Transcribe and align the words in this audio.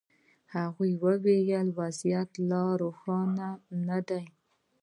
هغوی 0.55 0.91
ویل 1.03 1.67
وضعیت 1.79 2.29
لا 2.49 2.63
روښانه 2.81 3.49
نه 3.87 3.99
دی. 4.07 4.23